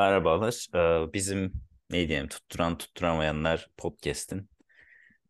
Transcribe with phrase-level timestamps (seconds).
[0.00, 0.66] Merhabalar.
[0.74, 1.52] Ee, Bizim
[1.90, 4.50] ne diyelim tutturan tutturamayanlar podcast'in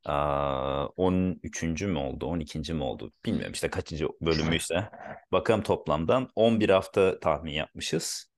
[0.05, 1.63] aa, 13.
[1.87, 2.75] mü oldu, 12.
[2.75, 4.89] mi oldu bilmiyorum işte kaçıncı bölümüyse.
[5.33, 8.31] Bakalım toplamdan 11 hafta tahmin yapmışız.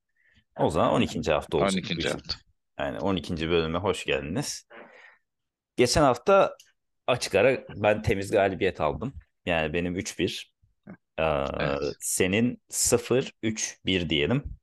[0.58, 1.32] O zaman 12.
[1.32, 1.78] hafta olsun.
[1.78, 2.08] 12.
[2.08, 2.34] hafta.
[2.78, 3.50] Yani 12.
[3.50, 4.68] bölüme hoş geldiniz.
[5.76, 6.56] Geçen hafta
[7.06, 9.14] açık ara ben temiz galibiyet aldım.
[9.46, 10.52] Yani benim 3-1.
[11.18, 11.22] Ee,
[11.58, 11.94] Evet.
[12.00, 14.61] Senin 0-3-1 diyelim.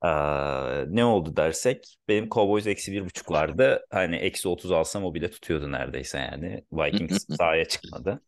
[0.00, 3.86] Aa, ne oldu dersek benim Cowboys eksi bir buçuk vardı.
[3.90, 6.64] Hani eksi 30 alsam o bile tutuyordu neredeyse yani.
[6.72, 8.22] Vikings sahaya çıkmadı.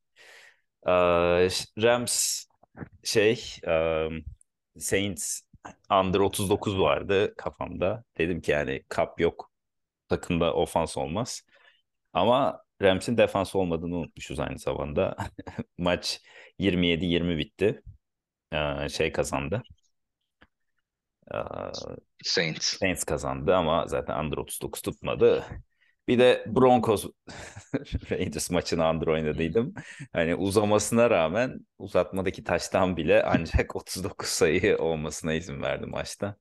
[0.86, 1.48] Aa,
[1.82, 2.44] Rams
[3.04, 4.24] şey um,
[4.78, 5.40] Saints
[5.92, 8.04] under 39 vardı kafamda.
[8.18, 9.52] Dedim ki yani kap yok.
[10.08, 11.42] Takımda ofans olmaz.
[12.12, 15.16] Ama Rams'in defans olmadığını unutmuşuz aynı zamanda.
[15.78, 16.20] Maç
[16.58, 17.82] 27-20 bitti.
[18.52, 19.62] Aa, şey kazandı.
[22.24, 22.78] Saints.
[22.78, 25.44] Saints kazandı ama zaten under 39 tutmadı.
[26.08, 27.06] Bir de Broncos
[28.10, 29.74] Raiders maçını under oynadıydım.
[30.12, 36.36] Hani uzamasına rağmen uzatmadaki taştan bile ancak 39 sayı olmasına izin verdi maçta.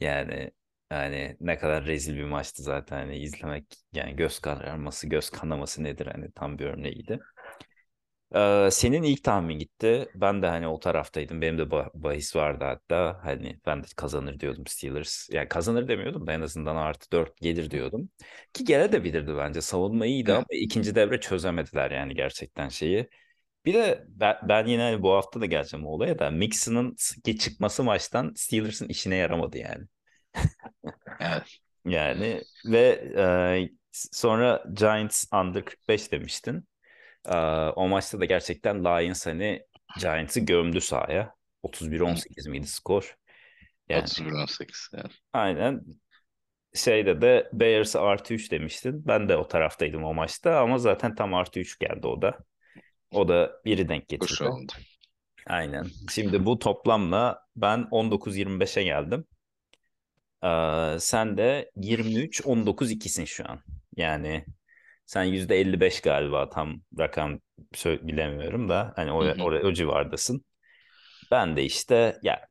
[0.00, 0.50] Yani
[0.92, 6.06] yani ne kadar rezil bir maçtı zaten hani izlemek yani göz kararması göz kanaması nedir
[6.06, 7.20] hani tam bir örneğiydi.
[8.34, 10.08] Ee, senin ilk tahmin gitti.
[10.14, 11.40] Ben de hani o taraftaydım.
[11.42, 13.20] Benim de bah- bahis vardı hatta.
[13.22, 15.28] Hani ben de kazanır diyordum Steelers.
[15.32, 18.10] Yani kazanır demiyordum da en azından artı 4 gelir diyordum.
[18.52, 19.60] Ki gene de bilirdi bence.
[19.60, 23.08] Savunma iyiydi ama ikinci devre çözemediler yani gerçekten şeyi.
[23.66, 26.96] Bir de ben, ben yine hani bu hafta da geleceğim olaya da Mixon'ın
[27.38, 29.84] çıkması maçtan Steelers'ın işine yaramadı yani.
[31.20, 31.58] Evet.
[31.84, 32.78] Yani ve
[33.16, 36.68] e, sonra Giants under 45 demiştin.
[37.26, 37.36] Ee,
[37.76, 39.66] o maçta da gerçekten Lions hani
[40.00, 41.34] Giants'ı gömdü sahaya.
[41.62, 43.16] 31-18 miydi skor?
[43.88, 44.90] Yani 31-18.
[44.94, 45.10] Evet.
[45.32, 45.84] aynen
[46.74, 49.06] şeyde de Bears'ı artı 3 demiştin.
[49.06, 52.38] Ben de o taraftaydım o maçta ama zaten tam artı 3 geldi o da.
[53.10, 54.44] O da biri denk getirdi.
[54.44, 54.72] oldu.
[55.46, 55.86] Aynen.
[56.10, 59.24] Şimdi bu toplamla ben 19-25'e geldim.
[60.44, 63.60] Ee, sen de 23-19-2'sin şu an.
[63.96, 64.44] Yani
[65.12, 67.40] sen %55 galiba tam rakam
[67.84, 70.44] bilemiyorum da hani o, o, o civardasın.
[71.30, 72.48] Ben de işte ya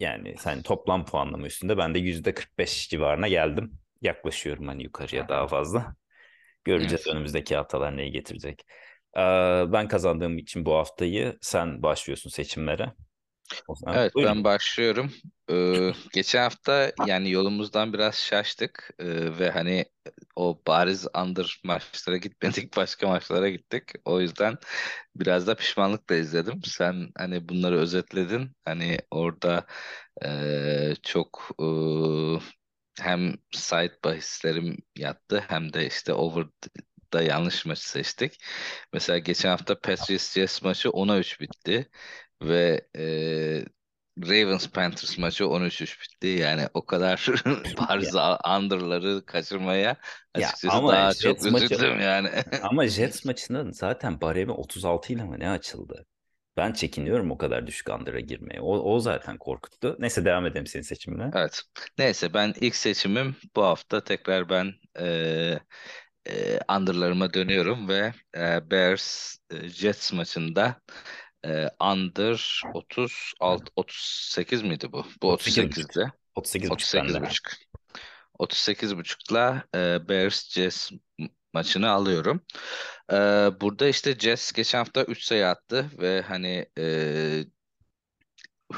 [0.00, 3.78] yani sen toplam puanlama üstünde ben de %45 civarına geldim.
[4.02, 5.96] Yaklaşıyorum hani yukarıya daha fazla.
[6.64, 7.16] Göreceğiz Evet.
[7.16, 8.66] önümüzdeki haftalar neyi getirecek.
[9.16, 9.20] Ee,
[9.72, 12.92] ben kazandığım için bu haftayı sen başlıyorsun seçimlere.
[13.74, 14.34] Zaman Evet buyurun.
[14.34, 15.12] ben başlıyorum.
[15.50, 19.84] Ee, geçen hafta yani yolumuzdan biraz şaştık Ee, ve hani
[20.36, 23.82] o bariz under maçlara gitmedik başka maçlara gittik.
[24.04, 24.58] O yüzden
[25.16, 26.60] biraz da pişmanlıkla izledim.
[26.64, 28.52] Sen hani bunları özetledin.
[28.64, 29.66] Hani orada
[30.24, 31.64] e, çok e,
[33.00, 36.46] hem side bahislerim yattı hem de işte over
[37.12, 38.44] da yanlış maçı seçtik.
[38.92, 41.90] Mesela geçen hafta Patriots Jets maçı 10'a 3 bitti
[42.48, 43.04] ve e,
[44.18, 46.26] Ravens Panthers maçı 13-3 bitti.
[46.26, 48.14] Yani o kadar Ya, bariz
[48.58, 49.96] under'ları kaçırmaya ya
[50.34, 52.28] açıkçası ama daha çok Jets maçı üzüldüm yani.
[52.62, 56.06] ama Jets maçının zaten baremi 36 ile mi ne açıldı?
[56.56, 58.60] Ben çekiniyorum o kadar düşük under'a girmeye.
[58.60, 59.96] O, o zaten korkuttu.
[59.98, 61.30] Neyse devam edelim senin seçimine.
[61.34, 61.62] Evet.
[61.98, 65.58] Neyse ben ilk seçimim bu hafta tekrar ben e,
[66.26, 70.80] e, under'larıma dönüyorum ve e, Bears e, Jets maçında
[71.44, 75.06] e, under 36 38 miydi bu?
[75.22, 75.68] Bu 38,5.
[75.68, 76.12] 38'di.
[76.36, 77.18] 38,5 bende.
[77.18, 77.64] 38,5.
[78.38, 80.90] 38,5'la e, Bears Jets
[81.52, 82.40] maçını alıyorum.
[83.12, 83.16] E,
[83.60, 87.44] burada işte Jets geçen hafta 3 sayı attı ve hani e,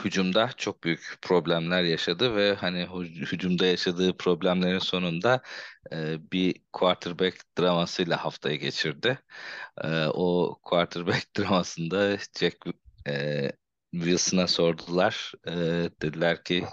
[0.04, 5.42] hücumda çok büyük problemler yaşadı ve hani hü- hücumda yaşadığı problemlerin sonunda
[5.92, 9.18] e, bir quarterback dramasıyla haftayı geçirdi.
[9.84, 12.56] E, o quarterback dramasında Jack
[13.08, 13.52] e,
[14.04, 15.32] Wilson'a sordular.
[15.48, 15.52] E,
[16.02, 16.64] dediler ki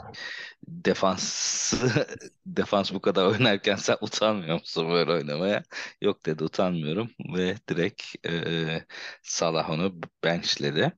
[0.68, 1.74] defans
[2.46, 5.64] defans bu kadar oynarken sen utanmıyor musun böyle oynamaya?
[6.02, 8.86] Yok dedi utanmıyorum ve direkt e,
[9.24, 10.94] Salah onu benchledi.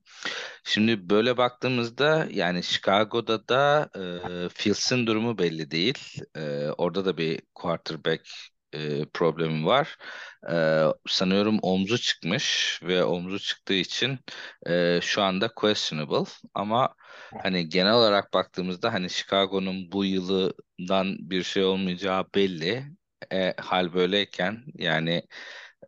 [0.63, 3.89] Şimdi böyle baktığımızda yani Chicago'da da
[4.45, 6.21] e, Fields'in durumu belli değil.
[6.35, 8.29] E, orada da bir quarterback
[8.73, 9.97] e, problemi var.
[10.51, 10.55] E,
[11.07, 14.19] sanıyorum omzu çıkmış ve omzu çıktığı için
[14.67, 16.31] e, şu anda questionable.
[16.53, 16.95] Ama
[17.43, 22.85] hani genel olarak baktığımızda hani Chicago'nun bu yılından bir şey olmayacağı belli.
[23.31, 25.23] E, hal böyleyken yani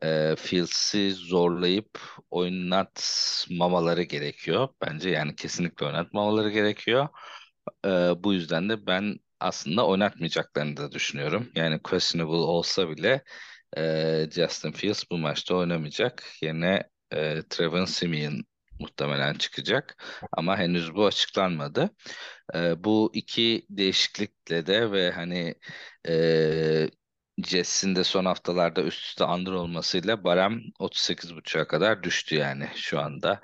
[0.04, 4.70] e, Fields'i zorlayıp oynatmamaları gerekiyor.
[4.82, 7.08] Bence yani kesinlikle oynatmamaları gerekiyor.
[7.86, 7.90] E,
[8.24, 11.52] bu yüzden de ben aslında oynatmayacaklarını da düşünüyorum.
[11.56, 13.24] Yani questionable olsa bile
[13.78, 16.24] e, Justin Fields bu maçta oynamayacak.
[16.42, 18.44] Yerine e, Trevor Simeon
[18.80, 20.04] muhtemelen çıkacak.
[20.32, 21.90] Ama henüz bu açıklanmadı.
[22.56, 25.56] E, bu iki değişiklikle de ve hani
[26.08, 26.90] e,
[27.46, 33.42] Jets'in de son haftalarda üst üste under olmasıyla barem 38.5'a kadar düştü yani şu anda.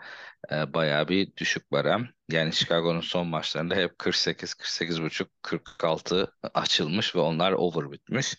[0.51, 2.09] E, bayağı bir düşük barem.
[2.31, 8.35] Yani Chicago'nun son maçlarında hep 48, 48.5, 46 açılmış ve onlar over bitmiş.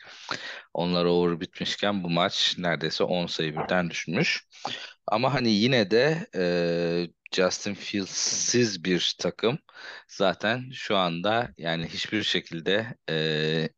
[0.74, 4.46] Onlar over bitmişken bu maç neredeyse 10 sayı birden düşmüş.
[5.06, 6.44] Ama hani yine de e,
[7.32, 9.58] Justin Fields'siz bir takım
[10.08, 13.68] zaten şu anda yani hiçbir şekilde e,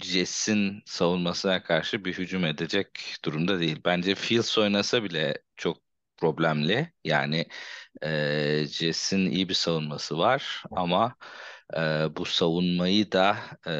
[0.00, 3.80] Jets'in savunmasına karşı bir hücum edecek durumda değil.
[3.84, 5.91] Bence Fields oynasa bile çok
[6.22, 6.92] problemli.
[7.04, 7.46] Yani
[8.02, 11.16] e, Jets'in iyi bir savunması var ama
[11.76, 11.80] e,
[12.16, 13.36] bu savunmayı da
[13.68, 13.74] e,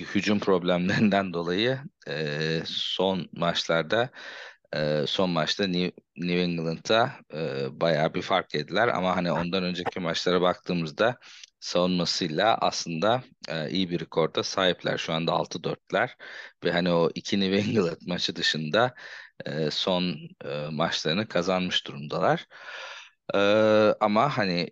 [0.00, 1.78] hücum problemlerinden dolayı
[2.08, 4.10] e, son maçlarda
[4.76, 10.00] e, son maçta New, New England'a e, bayağı bir fark yediler ama hani ondan önceki
[10.00, 11.18] maçlara baktığımızda
[11.60, 14.98] savunmasıyla aslında e, iyi bir rekorda sahipler.
[14.98, 16.16] Şu anda 6-4'ler
[16.64, 18.94] ve hani o iki New England maçı dışında
[19.46, 22.46] e, son e, maçlarını kazanmış durumdalar.
[23.34, 23.38] E,
[24.00, 24.70] ama hani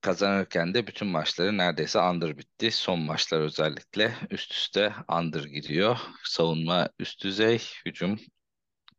[0.00, 2.70] kazanırken de bütün maçları neredeyse under bitti.
[2.70, 5.98] Son maçlar özellikle üst üste under gidiyor.
[6.24, 8.18] Savunma üst düzey, hücum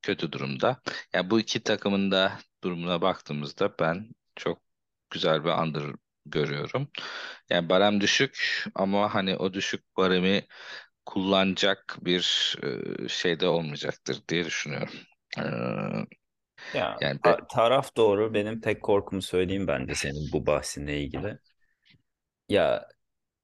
[0.01, 0.81] kötü durumda.
[1.13, 4.61] Yani bu iki takımın da durumuna baktığımızda ben çok
[5.09, 5.83] güzel bir under
[6.25, 6.91] görüyorum.
[7.49, 10.47] Yani barem düşük ama hani o düşük baremi
[11.09, 12.55] kullanacak bir
[13.05, 14.89] e, şey de olmayacaktır diye düşünüyorum.
[15.37, 15.41] Ee,
[16.73, 18.33] Ya yani ta- be, taraf doğru.
[18.33, 21.39] Benim tek korkumu söyleyeyim bence senin bu bahsinle ilgili.
[22.49, 22.87] Ya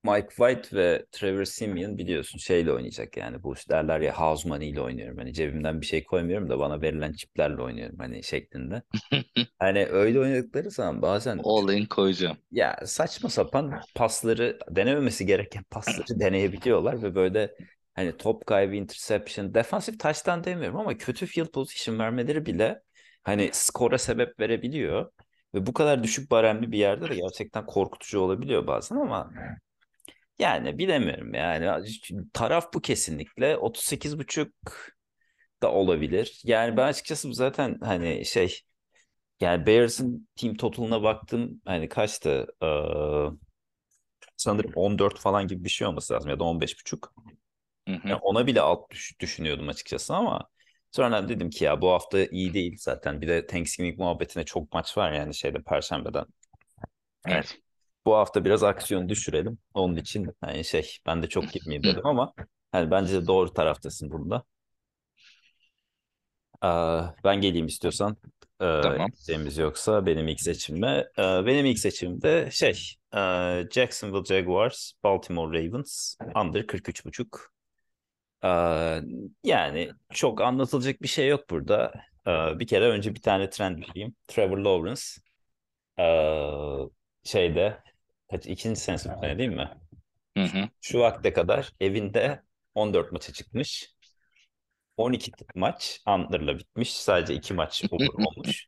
[0.05, 4.81] Mike White ve Trevor Simeon biliyorsun şeyle oynayacak yani bu derler ya house money ile
[4.81, 5.17] oynuyorum.
[5.17, 8.81] Hani cebimden bir şey koymuyorum da bana verilen çiplerle oynuyorum hani şeklinde.
[9.59, 12.37] Hani öyle oynadıkları zaman bazen all in koyacağım.
[12.51, 17.55] ya saçma sapan pasları denememesi gereken pasları deneyebiliyorlar ve böyle
[17.95, 22.81] hani top kaybı, interception, defansif touchdown demiyorum ama kötü field position vermeleri bile
[23.23, 25.11] hani skora sebep verebiliyor.
[25.53, 29.31] Ve bu kadar düşük baremli bir yerde de gerçekten korkutucu olabiliyor bazen ama
[30.39, 31.83] yani bilemiyorum yani
[32.33, 34.51] taraf bu kesinlikle 38.5
[35.63, 36.41] da olabilir.
[36.45, 38.61] Yani ben açıkçası zaten hani şey
[39.41, 42.47] yani Bears'ın team total'ına baktım hani kaçtı?
[42.63, 42.67] Ee,
[44.37, 47.11] sanırım 14 falan gibi bir şey olması lazım ya da 15.5.
[47.87, 48.09] Hı hı.
[48.09, 50.49] Yani ona bile alt düş- düşünüyordum açıkçası ama
[50.91, 53.21] sonra dedim ki ya bu hafta iyi değil zaten.
[53.21, 56.25] Bir de Thanksgiving muhabbetine çok maç var yani şeyde Perşembe'den.
[57.25, 57.59] Evet.
[58.05, 59.57] Bu hafta biraz aksiyon düşürelim.
[59.73, 62.33] Onun için hani şey ben de çok girmeyeyim dedim ama
[62.71, 64.43] hani bence de doğru taraftasın burada.
[66.61, 68.17] Aa, ben geleyim istiyorsan.
[68.61, 69.09] Ee, Tamam.
[69.57, 71.07] yoksa benim ilk seçimime.
[71.17, 73.19] Ee, benim ilk seçimimde şey e,
[73.71, 77.27] Jacksonville Jaguars, Baltimore Ravens under 43.5.
[78.43, 79.01] Ee,
[79.43, 81.93] yani çok anlatılacak bir şey yok burada.
[82.27, 84.15] Ee, bir kere önce bir tane trend vereyim.
[84.27, 85.01] Trevor Lawrence
[85.99, 86.89] ee,
[87.23, 87.77] şeyde
[88.29, 89.69] kaç ikinci senesi bu sene değil mi?
[90.37, 90.69] Hı hı.
[90.81, 92.41] Şu vakte kadar evinde
[92.75, 93.95] 14 maça çıkmış.
[94.97, 96.93] 12 maç under'la bitmiş.
[96.93, 98.67] Sadece 2 maç over olmuş.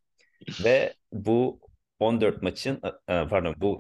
[0.64, 1.62] Ve bu
[2.00, 3.80] 14 maçın e, pardon bu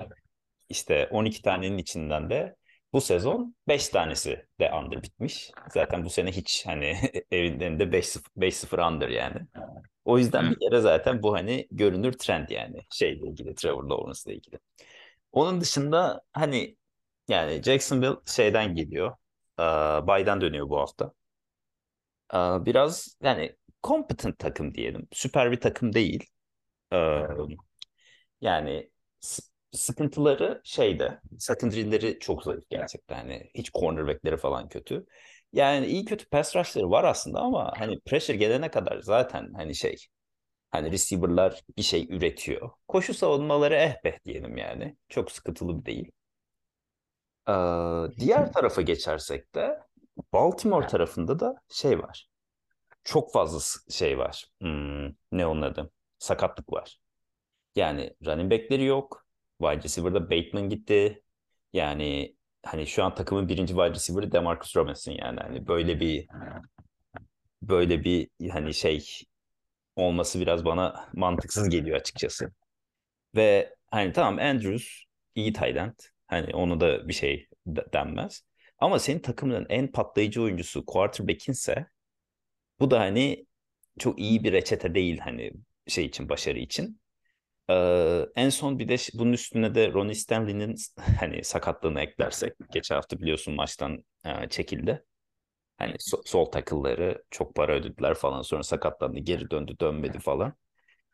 [0.69, 2.55] işte 12 tanenin içinden de
[2.93, 5.51] bu sezon 5 tanesi de under bitmiş.
[5.73, 6.97] Zaten bu sene hiç hani
[7.31, 9.41] evinde 5-0 5-0 under yani.
[10.05, 14.59] O yüzden bir kere zaten bu hani görünür trend yani şeyle ilgili Trevor Lawrence'la ilgili.
[15.31, 16.77] Onun dışında hani
[17.27, 19.17] yani Jacksonville şeyden geliyor.
[19.59, 19.63] Ee,
[20.07, 21.13] baydan dönüyor bu hafta.
[22.65, 25.07] Biraz yani competent takım diyelim.
[25.11, 26.29] Süper bir takım değil.
[28.41, 28.91] Yani
[29.71, 33.15] sıkıntıları şeyde secondary'leri çok zayıf gerçekten.
[33.15, 35.05] Hani hiç cornerback'leri falan kötü.
[35.53, 39.95] Yani iyi kötü pass rush'ları var aslında ama hani pressure gelene kadar zaten hani şey
[40.77, 42.69] hani receiver'lar bir şey üretiyor.
[42.87, 44.97] Koşu savunmaları eh be diyelim yani.
[45.09, 46.11] Çok sıkıntılı bir değil.
[47.49, 47.53] Ee,
[48.19, 49.79] diğer tarafa geçersek de
[50.33, 52.27] Baltimore tarafında da şey var.
[53.03, 53.59] Çok fazla
[53.91, 54.45] şey var.
[54.61, 55.91] Hmm, ne onun adı?
[56.19, 56.99] Sakatlık var.
[57.75, 59.25] Yani running back'leri yok.
[59.61, 61.23] Wide receiver'da Bateman gitti.
[61.73, 65.39] Yani hani şu an takımın birinci wide receiver'ı Demarcus Robinson yani.
[65.39, 66.27] Hani böyle bir
[67.61, 69.05] böyle bir hani şey
[69.97, 72.51] olması biraz bana mantıksız geliyor açıkçası.
[73.35, 75.03] Ve hani tamam Andrews
[75.35, 75.93] iyi end.
[76.27, 78.43] Hani onu da bir şey denmez.
[78.79, 81.87] Ama senin takımının en patlayıcı oyuncusu quarterback'inse
[82.79, 83.45] bu da hani
[83.99, 85.51] çok iyi bir reçete değil hani
[85.87, 87.01] şey için başarı için.
[87.69, 90.75] Ee, en son bir de bunun üstüne de Ronnie Stanley'nin
[91.19, 95.05] hani sakatlığını eklersek geçen hafta biliyorsun maçtan e, çekildi.
[95.77, 100.53] Hani so- sol takılları çok para ödediler falan sonra sakatlandı geri döndü dönmedi falan.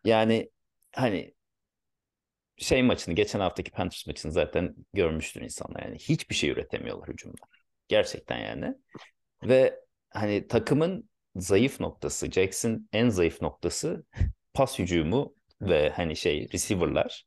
[0.06, 0.52] Yani
[0.96, 1.36] hani
[2.58, 7.42] şey maçını geçen haftaki Panthers maçını zaten görmüştür insanlar yani hiçbir şey üretemiyorlar hücumda.
[7.88, 8.76] Gerçekten yani.
[9.44, 9.80] Ve
[10.10, 14.06] hani takımın zayıf noktası, Jackson en zayıf noktası
[14.56, 17.26] pas hücumu ve hani şey receiver'lar.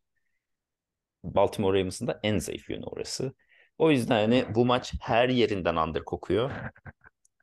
[1.25, 3.35] Baltimore Ravens'ın da en zayıf yönü orası.
[3.79, 6.51] O yüzden hani bu maç her yerinden under kokuyor.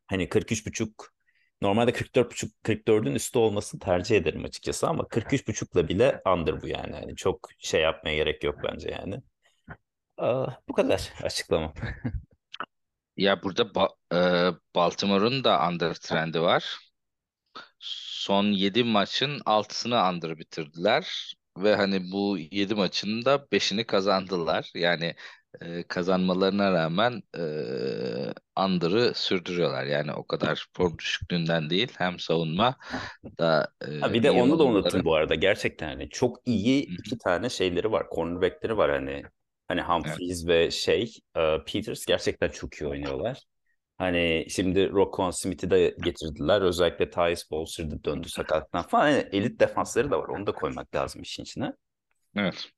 [0.07, 1.09] Hani 43.5
[1.61, 6.95] normalde 44.5 44'ün üstü olmasını tercih ederim açıkçası ama 43.5'la bile under bu yani.
[6.95, 7.15] yani.
[7.15, 9.21] Çok şey yapmaya gerek yok bence yani.
[10.17, 11.73] Aa, bu kadar açıklamam.
[13.17, 14.17] Ya burada ba e,
[14.75, 16.79] Baltimore'un da under trendi var.
[17.79, 24.71] Son 7 maçın 6'sını under bitirdiler ve hani bu 7 maçın da 5'ini kazandılar.
[24.75, 25.15] Yani
[25.61, 27.41] e, kazanmalarına rağmen e,
[28.57, 29.85] under'ı sürdürüyorlar.
[29.85, 32.77] Yani o kadar form düşüklüğünden değil hem savunma
[33.39, 35.35] da e, Ha, bir de onu da unuttum bu arada.
[35.35, 38.07] Gerçekten hani çok iyi iki tane şeyleri var.
[38.15, 39.27] Cornerback'leri var hani.
[39.67, 43.43] Hani Humphries ve şey e, Peters gerçekten çok iyi oynuyorlar.
[43.97, 46.61] Hani şimdi Roquan Smith'i de getirdiler.
[46.61, 47.09] Özellikle
[47.51, 49.09] Bowser da döndü sakatlıktan falan.
[49.09, 50.27] Yani elit defansları da var.
[50.27, 51.73] Onu da koymak lazım işin içine.
[52.35, 52.71] Evet.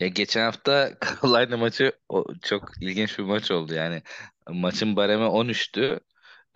[0.00, 0.90] Ya geçen hafta
[1.22, 4.02] Carolina maçı o, çok ilginç bir maç oldu yani.
[4.48, 6.00] Maçın baremi 13'tü.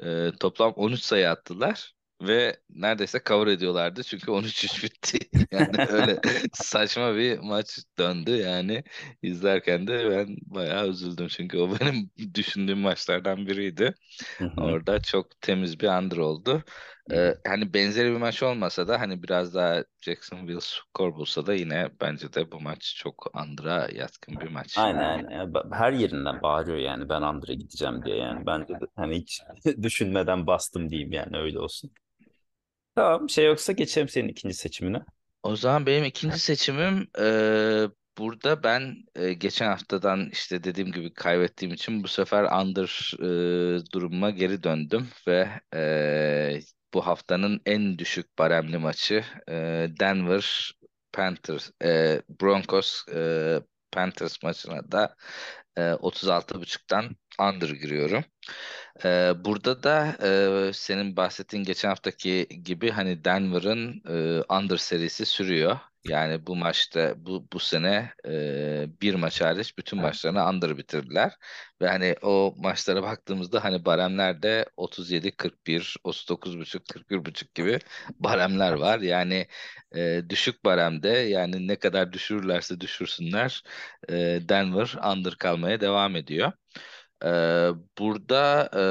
[0.02, 5.18] Ee, toplam 13 sayı attılar ve neredeyse cover ediyorlardı çünkü 13-3 bitti.
[5.52, 6.20] Yani öyle
[6.52, 8.84] saçma bir maç döndü yani
[9.22, 13.94] izlerken de ben bayağı üzüldüm çünkü o benim düşündüğüm maçlardan biriydi.
[14.56, 16.64] Orada çok temiz bir under oldu.
[17.12, 21.90] Ee, hani benzeri bir maç olmasa da hani biraz daha Jacksonville skor bulsa da yine
[22.00, 24.78] bence de bu maç çok under'a yatkın bir maç.
[24.78, 25.52] Aynen aynen.
[25.72, 28.46] Her yerinden bağırıyor yani ben Andre'e gideceğim diye yani.
[28.46, 29.42] Ben de hani hiç
[29.82, 31.90] düşünmeden bastım diyeyim yani öyle olsun.
[32.94, 35.02] Tamam şey yoksa geçelim senin ikinci seçimine.
[35.42, 37.24] O zaman benim ikinci seçimim e,
[38.18, 44.30] burada ben e, geçen haftadan işte dediğim gibi kaybettiğim için bu sefer under e, durumuma
[44.30, 46.60] geri döndüm ve e,
[46.96, 49.52] bu haftanın en düşük baremli maçı e,
[50.00, 50.72] Denver
[51.12, 53.60] Panthers e, Broncos e,
[53.92, 55.16] Panthers maçına da
[55.76, 58.24] e, 36.5'tan under giriyorum.
[59.04, 60.16] Ee, burada da
[60.68, 65.78] e, senin bahsettiğin geçen haftaki gibi hani Denver'ın e, under serisi sürüyor.
[66.08, 71.32] Yani bu maçta bu bu sene e, bir maç hariç bütün maçlarını under bitirdiler.
[71.82, 77.78] Ve hani o maçlara baktığımızda hani baremlerde 37 41, 39.5, 41.5 gibi
[78.20, 79.00] baremler var.
[79.00, 79.46] Yani
[79.96, 83.62] e, düşük baremde yani ne kadar düşürürlerse düşürsünler
[84.08, 84.14] e,
[84.48, 86.52] Denver under kalmaya devam ediyor.
[87.24, 88.82] Ee, burada e,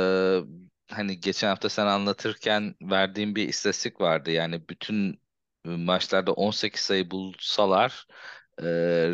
[0.96, 4.32] hani geçen hafta sen anlatırken verdiğim bir istatistik vardı.
[4.32, 5.20] Yani bütün
[5.66, 8.08] maçlarda 18 sayı bulsalar
[8.60, 8.66] e,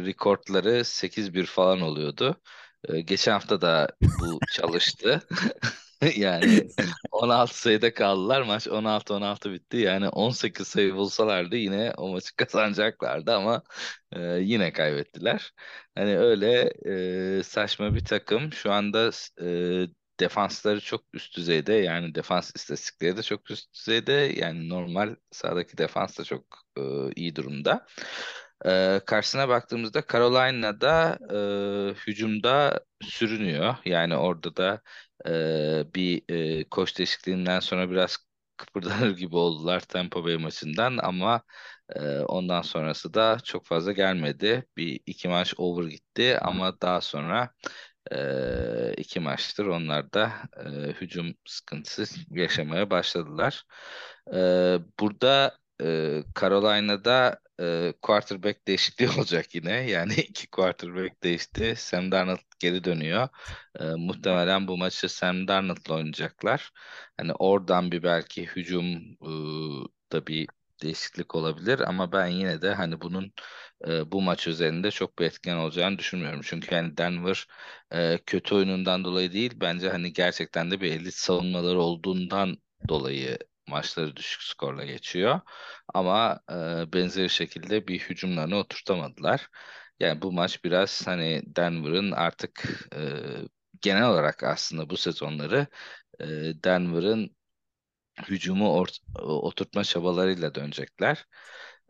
[0.06, 2.42] rekortları 8-1 falan oluyordu.
[2.90, 5.22] E, geçen hafta da bu çalıştı.
[6.16, 6.68] Yani
[7.12, 8.42] 16 sayıda kaldılar.
[8.42, 9.78] Maç 16-16 bitti.
[9.78, 13.64] Yani 18 sayı bulsalardı yine o maçı kazanacaklardı ama
[14.12, 15.54] e, yine kaybettiler.
[15.96, 16.74] Hani öyle
[17.40, 18.54] e, saçma bir takım.
[18.54, 19.88] Şu anda e,
[20.22, 21.74] defansları çok üst düzeyde.
[21.74, 24.14] Yani defans istatistikleri de çok üst düzeyde.
[24.14, 26.46] Yani normal sahadaki defans da çok
[26.78, 26.82] e,
[27.16, 27.88] iyi durumda.
[28.66, 31.38] E, karşısına baktığımızda Carolina'da e,
[32.08, 33.76] hücumda sürünüyor.
[33.86, 34.82] Yani orada da
[35.28, 38.18] e, bir e, koç değişikliğinden sonra biraz
[38.58, 41.42] kıpırdanır gibi oldular Tampa Bay maçından ama
[41.96, 44.66] e, ondan sonrası da çok fazla gelmedi.
[44.78, 47.52] Bir iki maç over gitti ama daha sonra
[48.12, 50.32] e, iki maçtır onlar da
[50.66, 53.66] e, hücum sıkıntısı yaşamaya başladılar.
[54.34, 54.38] E,
[55.00, 59.90] burada e, Carolina'da e, quarterback değişikliği olacak yine.
[59.92, 61.74] Yani iki quarterback değişti.
[61.78, 63.28] Sam Darnold geri dönüyor.
[63.80, 66.72] E, muhtemelen bu maçı Sam Darnold'la oynayacaklar.
[67.18, 68.86] Hani oradan bir belki hücum
[69.22, 69.32] e,
[70.12, 70.48] da bir
[70.82, 73.34] değişiklik olabilir ama ben yine de hani bunun
[73.88, 76.42] e, bu maç üzerinde çok bir etken olacağını düşünmüyorum.
[76.44, 77.48] Çünkü yani Denver
[77.92, 82.58] e, kötü oyunundan dolayı değil bence hani gerçekten de bir elit savunmaları olduğundan
[82.90, 85.40] dolayı maçları düşük skorla geçiyor.
[85.94, 86.54] Ama e,
[86.94, 89.48] benzeri şekilde bir hücumlarını oturtamadılar.
[90.00, 93.00] Yani bu maç biraz hani Denver'ın artık e,
[93.82, 95.68] genel olarak aslında bu sezonları
[96.20, 96.26] e,
[96.64, 97.36] Denver'ın
[98.30, 101.26] hücumu ort- oturtma çabalarıyla dönecekler.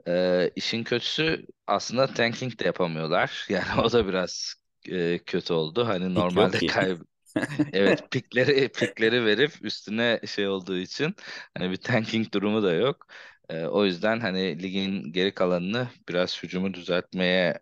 [0.07, 3.45] E, işin kötüsü aslında tanking de yapamıyorlar.
[3.49, 4.55] Yani o da biraz
[4.89, 5.87] e, kötü oldu.
[5.87, 6.97] Hani Pik normalde kay
[7.73, 11.15] Evet pikleri pikleri verip üstüne şey olduğu için
[11.57, 13.07] hani bir tanking durumu da yok.
[13.49, 17.59] Ee, o yüzden hani ligin geri kalanını biraz hücumu düzeltmeye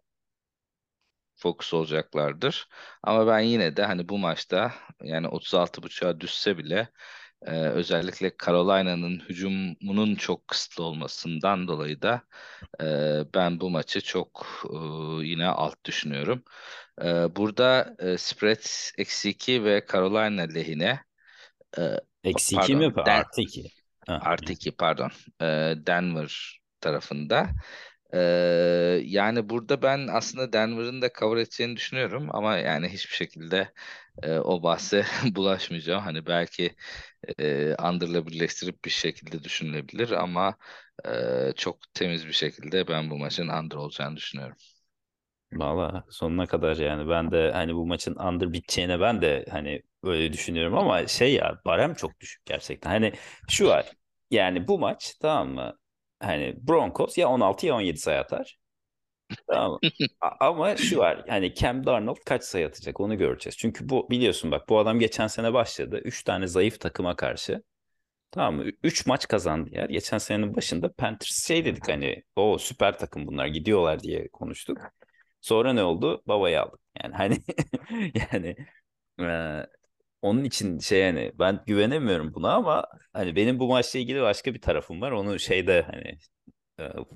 [1.35, 2.67] fokus olacaklardır.
[3.03, 4.73] Ama ben yine de hani bu maçta
[5.03, 6.89] yani 36.5'a düşse bile
[7.45, 12.21] e, özellikle Carolina'nın hücumunun çok kısıtlı olmasından dolayı da
[12.81, 12.85] e,
[13.35, 14.77] ben bu maçı çok e,
[15.25, 16.43] yine alt düşünüyorum.
[17.01, 17.05] E,
[17.35, 18.63] burada e, spread
[18.97, 20.99] eksi 2 ve Carolina lehine
[21.77, 21.81] e,
[22.23, 23.71] Eksi 2 mi Artı 2.
[24.07, 25.45] Ha, artı 2 pardon e,
[25.87, 27.49] Denver tarafında.
[28.13, 28.19] E,
[29.03, 33.71] yani burada ben aslında Denver'ın da cover edeceğini düşünüyorum ama yani hiçbir şekilde
[34.23, 36.01] e, o bahse bulaşmayacağım.
[36.03, 36.75] Hani belki
[37.39, 40.57] e, Under'la birleştirip bir şekilde düşünülebilir ama
[41.05, 44.57] e, çok temiz bir şekilde ben bu maçın Under olacağını düşünüyorum.
[45.53, 50.33] Valla sonuna kadar yani ben de hani bu maçın under biteceğine ben de hani öyle
[50.33, 52.89] düşünüyorum ama şey ya barem çok düşük gerçekten.
[52.89, 53.13] Hani
[53.49, 53.91] şu var
[54.31, 55.77] yani bu maç tamam mı?
[56.19, 58.59] Hani Broncos ya 16 ya 17 sayı atar.
[59.47, 59.79] Tamam
[60.39, 63.57] Ama şu var hani Cam Darnold kaç sayı atacak onu göreceğiz.
[63.57, 66.01] Çünkü bu biliyorsun bak bu adam geçen sene başladı.
[66.05, 67.63] 3 tane zayıf takıma karşı.
[68.31, 68.65] Tamam mı?
[68.83, 69.89] 3 maç kazandı yer.
[69.89, 74.77] Geçen senenin başında Panthers şey dedik hani o süper takım bunlar gidiyorlar diye konuştuk.
[75.41, 76.23] Sonra ne oldu?
[76.27, 76.79] Babayı aldık.
[77.03, 77.37] Yani hani
[78.31, 78.55] yani
[79.21, 79.67] e,
[80.21, 84.61] onun için şey yani ben güvenemiyorum buna ama hani benim bu maçla ilgili başka bir
[84.61, 85.11] tarafım var.
[85.11, 86.17] Onu şeyde hani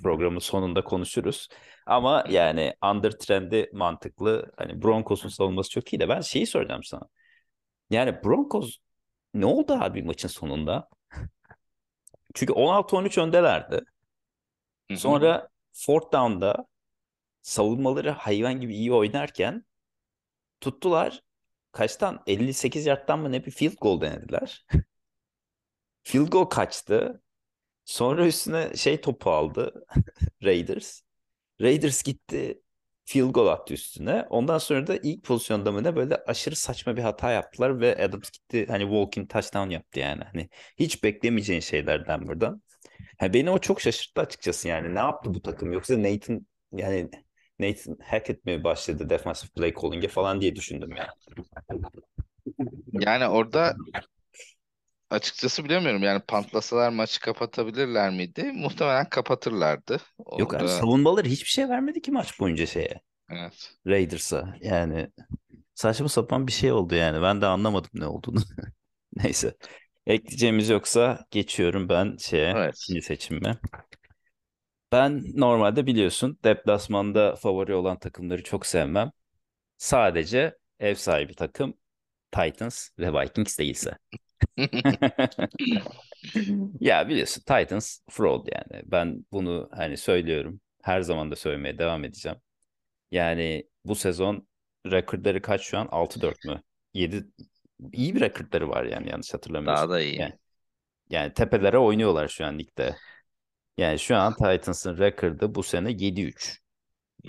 [0.04, 1.47] programın sonunda konuşuruz.
[1.86, 4.52] Ama yani under trendi mantıklı.
[4.58, 7.04] Hani Broncos'un savunması çok iyi de ben şeyi soracağım sana.
[7.89, 8.78] Yani Broncos
[9.34, 10.89] ne oldu abi maçın sonunda?
[12.34, 13.82] Çünkü 16-13 öndelerdi.
[14.95, 16.67] Sonra fourth down'da
[17.41, 19.65] savunmaları hayvan gibi iyi oynarken
[20.62, 21.21] tuttular.
[21.71, 22.23] Kaçtan?
[22.28, 24.65] 58 yardtan mı ne bir field goal denediler.
[26.04, 27.22] Field goal kaçtı.
[27.86, 29.86] Sonra üstüne şey topu aldı
[30.43, 31.02] Raiders.
[31.62, 32.62] Raiders gitti
[33.06, 34.26] field goal attı üstüne.
[34.30, 38.32] Ondan sonra da ilk pozisyonda mı ne böyle aşırı saçma bir hata yaptılar ve Adams
[38.32, 40.24] gitti hani walking touchdown yaptı yani.
[40.24, 42.62] Hani hiç beklemeyeceğin şeylerden buradan.
[43.19, 44.96] Ha, beni o çok şaşırttı açıkçası yani.
[44.96, 45.74] Ne yaptı bu takım?
[45.74, 47.10] Yoksa Nathan yani
[47.60, 51.10] Nathan Hackett mi başladı defensive play calling'e falan diye düşündüm yani.
[52.91, 53.76] Yani orada
[55.13, 56.04] açıkçası bilemiyorum.
[56.04, 58.43] Yani pantlasalar maçı kapatabilirler miydi?
[58.54, 60.02] Muhtemelen kapatırlardı.
[60.38, 63.02] Yok abi Orada savunmaları hiçbir şey vermedi ki maç boyunca şeye.
[63.30, 63.76] evet.
[63.88, 64.56] Raiders'a.
[64.62, 65.12] Yani
[65.76, 67.21] saçma sapan bir şey oldu yani.
[67.21, 68.39] Ben de anlamadım ne olduğunu.
[69.17, 69.58] Neyse.
[70.08, 72.76] Ekleyeceğimiz yoksa geçiyorum ben şeye Evet.
[72.76, 73.58] ikinci seçimime.
[74.91, 79.12] Ben normalde biliyorsun deplasmanda favori olan takımları çok sevmem.
[79.78, 81.73] Sadece ev sahibi takım
[82.32, 83.97] Titans ve Vikings değilse.
[86.79, 88.84] Ya biliyorsun Titans fraud yani.
[88.86, 90.62] Ben bunu hani söylüyorum.
[90.84, 92.38] Her zaman da söylemeye devam edeceğim.
[93.12, 94.47] Yani bu sezon
[94.91, 95.88] rekordları kaç şu an?
[95.88, 96.62] 6-4 mü?
[96.93, 97.25] 7
[97.93, 99.89] iyi bir rekordları var yani yanlış hatırlamıyorsam.
[99.89, 100.19] Daha da iyi.
[100.19, 100.34] Yani,
[101.10, 102.95] yani tepelere oynuyorlar şu an ligde.
[103.77, 106.60] Yani şu an Titans'ın rekordu bu sene 7-3.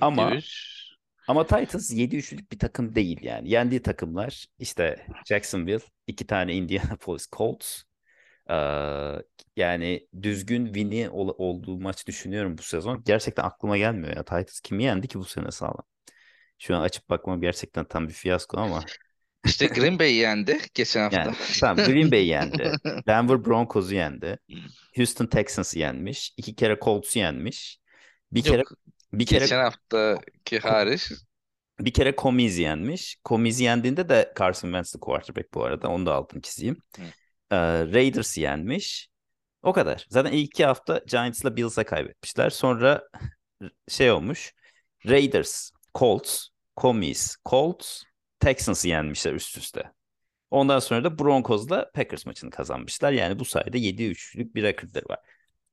[0.01, 0.84] Ama 7-3.
[1.29, 3.51] Ama Titans 7-3'lük bir takım değil yani.
[3.51, 7.83] Yendiği takımlar işte Jacksonville, iki tane Indianapolis Colts.
[8.51, 8.55] Ee,
[9.57, 13.03] yani düzgün win'i ol- olduğu maç düşünüyorum bu sezon.
[13.05, 14.23] Gerçekten aklıma gelmiyor ya.
[14.25, 15.85] Titans kimi yendi ki bu sene sağlam?
[16.59, 18.85] Şu an açıp bakmam gerçekten tam bir fiyasko ama.
[19.45, 21.21] İşte Green Bay yendi geçen hafta.
[21.21, 22.73] Yani tamam Green Bay yendi.
[23.07, 24.39] Denver Broncos'u yendi.
[24.97, 26.35] Houston Texans'ı yenmiş.
[26.37, 27.79] iki kere Colts'u yenmiş.
[28.33, 28.73] Bir kere Yok.
[29.13, 29.73] bir kere Geçen
[30.45, 31.13] haftaki hariç
[31.81, 33.17] bir kere Commiz yenmiş.
[33.25, 35.89] Commiz yendiğinde de Carson Wentz'li quarterback bu arada.
[35.89, 36.77] Onu da altını çizeyim.
[37.51, 37.57] Ee,
[37.93, 39.09] Raiders yenmiş.
[39.63, 40.07] O kadar.
[40.11, 42.51] Zaten ilk iki hafta Giants'la Bills'a kaybetmişler.
[42.51, 43.03] Sonra
[43.89, 44.55] şey olmuş.
[45.07, 48.03] Raiders, Colts, Commies, Colts,
[48.41, 49.93] Texans'ı yenmişler üst üste.
[50.51, 53.13] Ondan sonra da Broncos'la Packers maçını kazanmışlar.
[53.13, 55.19] Yani bu sayede 7-3'lük bir rekordları var.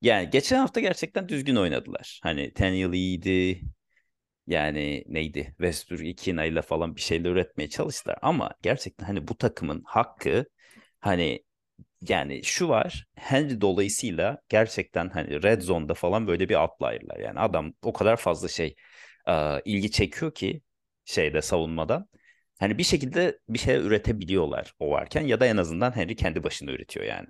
[0.00, 2.20] Yani geçen hafta gerçekten düzgün oynadılar.
[2.22, 3.62] Hani Tannehill iyiydi.
[4.46, 5.46] Yani neydi?
[5.48, 8.18] Westbrook ikna ile falan bir şeyler üretmeye çalıştılar.
[8.22, 10.46] Ama gerçekten hani bu takımın hakkı
[11.00, 11.44] hani
[12.08, 13.06] yani şu var.
[13.16, 17.18] Henry dolayısıyla gerçekten hani red zone'da falan böyle bir outlier'lar.
[17.18, 18.76] Yani adam o kadar fazla şey
[19.64, 20.62] ilgi çekiyor ki
[21.04, 22.08] şeyde savunmadan.
[22.60, 26.70] Hani bir şekilde bir şey üretebiliyorlar o varken ya da en azından Henry kendi başına
[26.70, 27.28] üretiyor yani.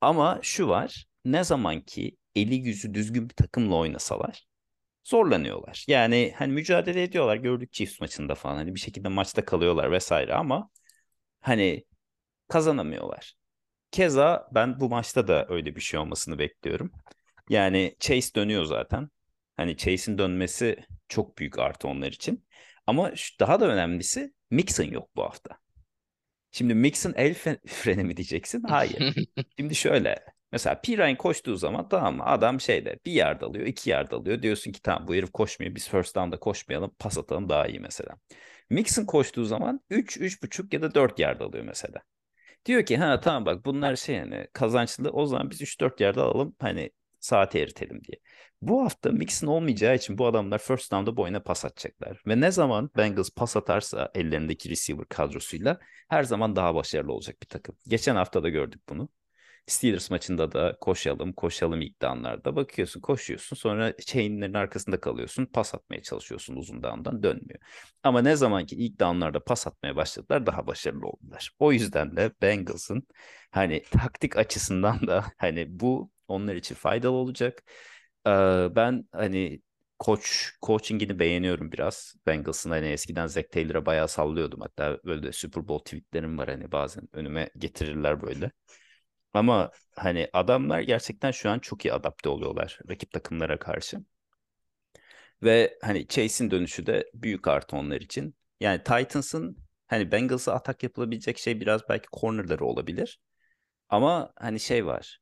[0.00, 4.46] Ama şu var ne zaman ki eli yüzü düzgün bir takımla oynasalar
[5.10, 5.84] zorlanıyorlar.
[5.88, 10.70] Yani hani mücadele ediyorlar gördük Chiefs maçında falan hani bir şekilde maçta kalıyorlar vesaire ama
[11.40, 11.84] hani
[12.48, 13.34] kazanamıyorlar.
[13.90, 16.92] Keza ben bu maçta da öyle bir şey olmasını bekliyorum.
[17.48, 19.10] Yani Chase dönüyor zaten.
[19.56, 20.76] Hani Chase'in dönmesi
[21.08, 22.46] çok büyük artı onlar için.
[22.86, 25.58] Ama daha da önemlisi Mixon yok bu hafta.
[26.52, 27.34] Şimdi Mixon el
[27.66, 28.62] freni mi diyeceksin?
[28.62, 29.14] Hayır.
[29.58, 30.24] Şimdi şöyle.
[30.52, 32.24] Mesela Pirine koştuğu zaman tamam mı?
[32.26, 34.42] Adam şeyde bir yard alıyor, iki yard alıyor.
[34.42, 35.74] Diyorsun ki tamam bu herif koşmuyor.
[35.74, 36.90] Biz first down'da koşmayalım.
[36.98, 38.16] Pas atalım daha iyi mesela.
[38.70, 42.02] Mixon koştuğu zaman 3, 3,5 ya da 4 yard alıyor mesela.
[42.66, 46.56] Diyor ki ha tamam bak bunlar şey yani kazançlı o zaman biz 3-4 yerde alalım
[46.60, 48.18] hani saati eritelim diye.
[48.62, 52.22] Bu hafta Mixon olmayacağı için bu adamlar first down'da boyuna pas atacaklar.
[52.26, 57.48] Ve ne zaman Bengals pas atarsa ellerindeki receiver kadrosuyla her zaman daha başarılı olacak bir
[57.48, 57.76] takım.
[57.88, 59.08] Geçen hafta da gördük bunu.
[59.70, 62.56] Steelers maçında da koşalım, koşalım ilk downlarda.
[62.56, 63.56] Bakıyorsun, koşuyorsun.
[63.56, 65.46] Sonra chainlerin arkasında kalıyorsun.
[65.46, 67.60] Pas atmaya çalışıyorsun uzun down'dan dönmüyor.
[68.02, 71.50] Ama ne zaman ki ilk downlarda pas atmaya başladılar daha başarılı oldular.
[71.58, 73.06] O yüzden de Bengals'ın
[73.50, 77.62] hani taktik açısından da hani bu onlar için faydalı olacak.
[78.76, 79.60] Ben hani
[79.98, 82.14] koç coaching'ini beğeniyorum biraz.
[82.26, 84.60] Bengals'ın hani eskiden Zach Taylor'a bayağı sallıyordum.
[84.60, 88.50] Hatta böyle Super Bowl tweetlerim var hani bazen önüme getirirler böyle.
[89.34, 93.98] Ama hani adamlar gerçekten şu an çok iyi adapte oluyorlar rakip takımlara karşı.
[95.42, 98.34] Ve hani Chase'in dönüşü de büyük artı onlar için.
[98.60, 103.20] Yani Titans'ın hani Bengals'a atak yapılabilecek şey biraz belki cornerları olabilir.
[103.88, 105.20] Ama hani şey var.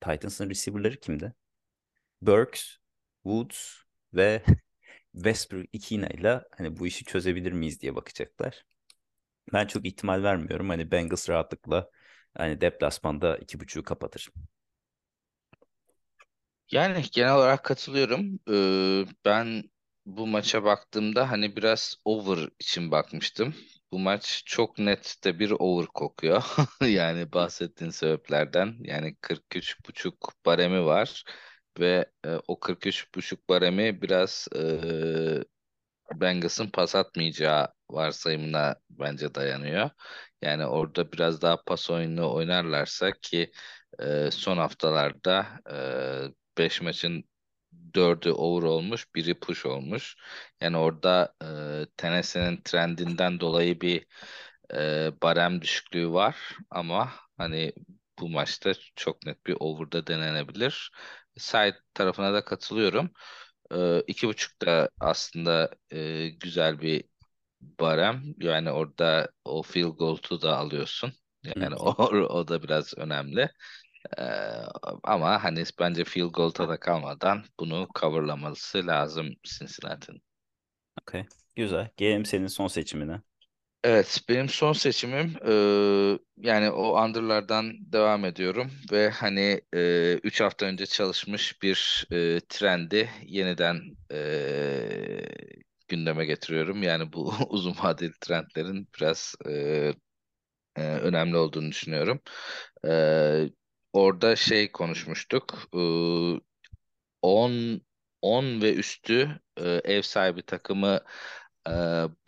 [0.00, 1.34] Titans'ın receiver'ları kimdi?
[2.22, 2.76] Burks,
[3.24, 3.76] Woods
[4.14, 4.42] ve
[5.14, 8.64] Westbrook Ikina ile hani bu işi çözebilir miyiz diye bakacaklar.
[9.52, 10.68] Ben çok ihtimal vermiyorum.
[10.68, 11.90] Hani Bengals rahatlıkla
[12.38, 14.30] hani deplasmanda iki buçuğu kapatır.
[16.70, 18.40] Yani genel olarak katılıyorum.
[18.50, 19.62] Ee, ben
[20.06, 23.54] bu maça baktığımda hani biraz over için bakmıştım.
[23.92, 26.42] Bu maç çok net de bir over kokuyor.
[26.88, 28.76] Yani bahsettiğin sebeplerden.
[28.80, 31.24] Yani 43.5 baremi var
[31.80, 35.44] ve e, o 43.5 baremi biraz e,
[36.14, 39.90] Bengals'ın pas atmayacağı varsayımına bence dayanıyor.
[40.42, 43.52] Yani orada biraz daha pas oyunu oynarlarsa ki
[44.00, 45.46] e, son haftalarda
[46.58, 47.24] 5 maçın
[47.94, 50.16] 4'ü over olmuş, biri push olmuş.
[50.60, 51.34] Yani orada
[51.82, 54.06] e, Tennessee'nin trendinden dolayı bir
[54.74, 56.36] e, barem düşüklüğü var
[56.70, 57.72] ama hani
[58.18, 60.92] bu maçta çok net bir over'da denenebilir.
[61.38, 63.10] Side tarafına da katılıyorum.
[63.72, 67.04] E, iki buçuk da aslında e, güzel bir
[67.60, 68.22] barem.
[68.40, 71.12] Yani orada o field goal'u da alıyorsun.
[71.42, 73.50] Yani o, o da biraz önemli.
[74.18, 74.22] Ee,
[75.04, 80.22] ama hani bence field goal'ta da kalmadan bunu coverlaması lazım Cincinnati'nin.
[81.02, 81.26] Okay.
[81.56, 81.88] Güzel.
[81.96, 83.20] Gelelim senin son seçimine.
[83.84, 85.52] Evet, benim son seçimim e,
[86.36, 89.60] yani o under'lardan devam ediyorum ve hani
[90.24, 93.80] 3 hafta önce çalışmış bir e, trendi yeniden
[94.12, 94.16] e,
[95.88, 96.82] gündeme getiriyorum.
[96.82, 99.94] Yani bu uzun vadeli trendlerin biraz e,
[100.76, 102.20] e, önemli olduğunu düşünüyorum.
[102.86, 103.50] E,
[103.92, 105.68] orada şey konuşmuştuk.
[105.74, 105.78] E,
[107.22, 107.80] 10
[108.22, 111.00] 10 ve üstü e, ev sahibi takımı
[111.68, 111.72] e,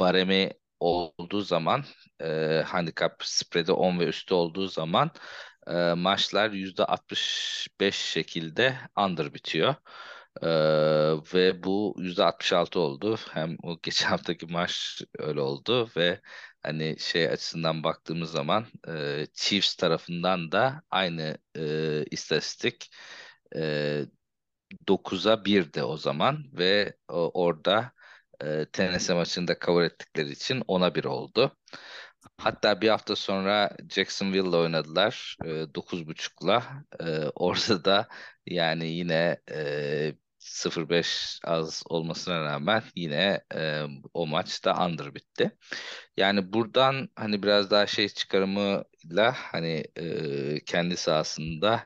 [0.01, 1.85] baremi olduğu zaman
[2.23, 5.11] e, handicap spread'i 10 ve üstü olduğu zaman
[5.67, 9.75] e, maçlar %65 şekilde under bitiyor.
[10.43, 10.47] Ee,
[11.35, 13.17] ve bu %66 oldu.
[13.33, 16.21] Hem o geçen haftaki maç öyle oldu ve
[16.63, 22.91] hani şey açısından baktığımız zaman e, Chiefs tarafından da aynı e, istatistik
[23.57, 24.05] e,
[24.89, 27.93] 9'a 1'di o zaman ve o, orada
[28.45, 31.57] e, Tennessee maçında cover ettikleri için 10'a 1 oldu.
[32.37, 36.85] Hatta bir hafta sonra Jacksonville'la oynadılar e, 9.5'la.
[37.01, 37.05] E,
[37.35, 38.09] orada da
[38.47, 45.51] yani yine e, 0-5 az olmasına rağmen yine e, o maçta under bitti.
[46.17, 51.85] Yani buradan hani biraz daha şey çıkarımıyla hani e, kendi sahasında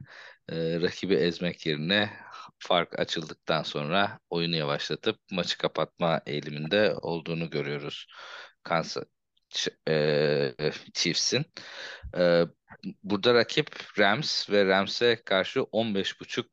[0.48, 2.10] e, rakibi ezmek yerine
[2.58, 8.06] fark açıldıktan sonra oyunu yavaşlatıp maçı kapatma eğiliminde olduğunu görüyoruz.
[8.62, 9.04] Kansas
[9.88, 10.54] e,
[10.94, 11.44] Chiefs'in.
[12.16, 12.44] E,
[13.02, 16.46] burada rakip Rams ve Rams'e karşı 15.5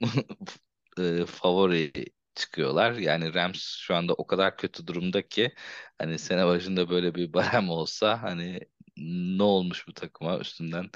[0.98, 1.92] e, favori
[2.34, 2.92] çıkıyorlar.
[2.92, 5.54] Yani Rams şu anda o kadar kötü durumda ki
[5.98, 8.60] hani sene başında böyle bir barem olsa hani
[8.96, 10.90] ne olmuş bu takıma üstünden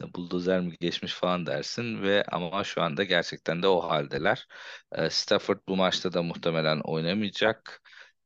[0.00, 4.46] e, buldozer mi geçmiş falan dersin ve ama şu anda gerçekten de o haldeler.
[4.92, 7.82] E, Stafford bu maçta da muhtemelen oynamayacak.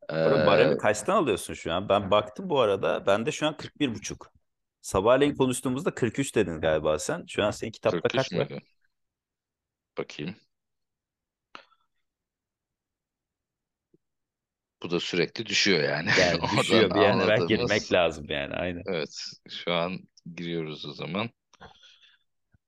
[0.08, 1.88] E, Orada baremi kaçtan alıyorsun şu an?
[1.88, 3.06] Ben baktım bu arada.
[3.06, 4.32] Bende şu an 41 buçuk.
[4.80, 7.24] Sabahleyin konuştuğumuzda 43 dedin galiba sen.
[7.28, 8.58] Şu an senin kitapta 43 kaç var?
[9.98, 10.34] Bakayım.
[14.82, 16.10] Bu da sürekli düşüyor yani.
[16.20, 18.82] Yani düşüyor bir yerlere anladığımız- girmek lazım yani aynen.
[18.86, 19.16] Evet,
[19.48, 19.98] şu an
[20.36, 21.30] giriyoruz o zaman.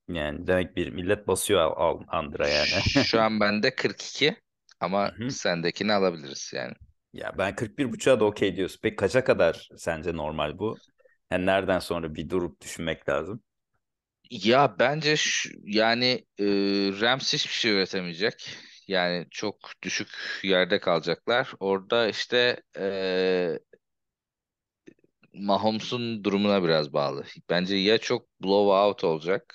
[0.08, 2.82] Yani demek bir millet basıyor al, al Andra yani.
[3.04, 4.36] Şu an bende 42
[4.80, 5.30] ama Hı hı.
[5.30, 6.74] sendekini alabiliriz yani.
[7.16, 8.78] Ya ben 41 buçuğa da okey diyorsun.
[8.82, 10.82] Peki kaça kadar sence normal bu?
[11.30, 13.42] Yani nereden sonra bir durup düşünmek lazım?
[14.30, 16.44] Ya bence şu, yani e,
[17.00, 18.48] Rams hiçbir şey üretemeyecek.
[18.88, 20.08] Yani çok düşük
[20.42, 21.52] yerde kalacaklar.
[21.60, 23.58] Orada işte e,
[25.34, 27.24] Mahomes'un durumuna biraz bağlı.
[27.50, 29.54] Bence ya çok blowout olacak.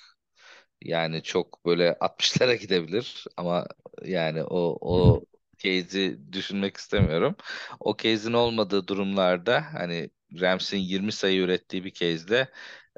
[0.82, 3.66] Yani çok böyle 60'lara gidebilir ama
[4.04, 5.22] yani o o
[5.62, 7.36] case'i düşünmek istemiyorum.
[7.80, 12.48] O case'in olmadığı durumlarda hani Rams'in 20 sayı ürettiği bir case'de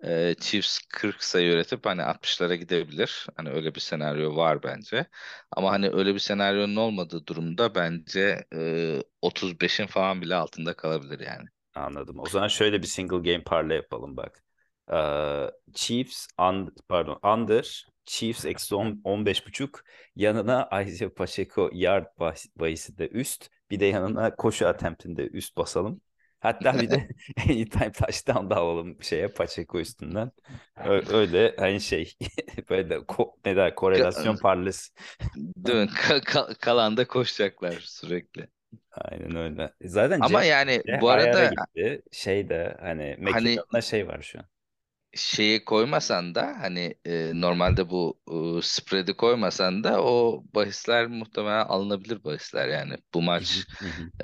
[0.04, 3.26] e, Chiefs 40 sayı üretip hani 60'lara gidebilir.
[3.36, 5.06] Hani öyle bir senaryo var bence.
[5.50, 11.48] Ama hani öyle bir senaryonun olmadığı durumda bence e, 35'in falan bile altında kalabilir yani.
[11.74, 12.18] Anladım.
[12.20, 14.44] O zaman şöyle bir single game parlay yapalım bak.
[14.92, 19.84] Ee, Chiefs un, pardon under Chiefs eksi 10 15 buçuk
[20.16, 26.00] yanına Isaiah Pacheco yard bahis- bahisi de üst bir de yanına koşu attemptinde üst basalım.
[26.40, 27.08] Hatta bir de
[27.50, 30.30] anytime touchdown da alalım şeye Pacheco üstünden.
[31.10, 32.12] Öyle hani şey
[32.70, 34.92] böyle de ko ne der korelasyon parlası.
[35.36, 35.88] Değil?
[35.88, 38.48] Ka- ka- kalan da koşacaklar sürekli.
[38.92, 39.74] Aynen öyle.
[39.84, 42.02] Zaten Ama Jack yani de bu arada gitti.
[42.12, 44.46] Şey de hani hani McKinnon'da şey var şu an.
[45.16, 48.20] Şeyi koymasan da hani e, normalde bu
[48.58, 52.94] e, spread'i koymasan da o bahisler muhtemelen alınabilir bahisler yani.
[53.14, 53.66] Bu maç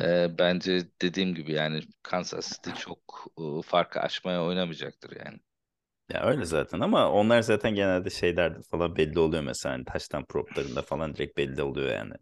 [0.00, 5.40] e, bence dediğim gibi yani Kansas City çok e, farkı açmaya oynamayacaktır yani.
[6.10, 10.82] Ya öyle zaten ama onlar zaten genelde şeylerde falan belli oluyor mesela hani taştan proplarında
[10.82, 12.14] falan direkt belli oluyor yani.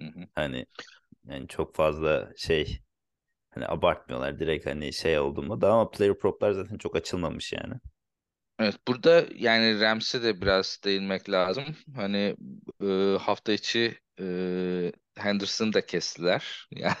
[0.00, 0.28] Hı hı.
[0.34, 0.66] Hani
[1.24, 2.80] yani çok fazla şey
[3.54, 7.74] hani abartmıyorlar direkt hani şey oldu mu da ama player proplar zaten çok açılmamış yani.
[8.58, 11.64] Evet burada yani Rams'e de biraz değinmek lazım.
[11.94, 12.36] Hani
[12.82, 16.68] e, hafta içi e, Henderson'ı da kestiler.
[16.76, 16.94] Yani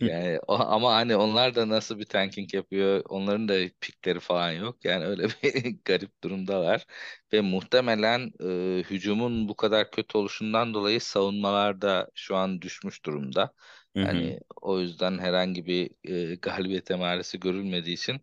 [0.00, 4.84] yani o, ama hani onlar da nasıl bir tanking yapıyor onların da pikleri falan yok.
[4.84, 6.86] Yani öyle bir garip durumdalar.
[7.32, 8.32] Ve muhtemelen
[8.80, 13.52] e, hücumun bu kadar kötü oluşundan dolayı savunmalar da şu an düşmüş durumda.
[13.96, 14.22] Hı hı.
[14.22, 15.90] Hani o yüzden herhangi bir
[16.32, 18.20] e, galibiyet emaresi görülmediği için